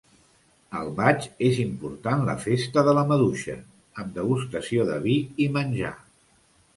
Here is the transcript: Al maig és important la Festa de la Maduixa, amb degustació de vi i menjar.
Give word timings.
Al 0.77 0.87
maig 0.99 1.25
és 1.49 1.57
important 1.63 2.23
la 2.29 2.33
Festa 2.45 2.83
de 2.87 2.95
la 2.99 3.03
Maduixa, 3.11 3.57
amb 4.05 4.09
degustació 4.17 4.87
de 4.89 4.97
vi 5.05 5.19
i 5.47 5.47
menjar. 5.59 5.93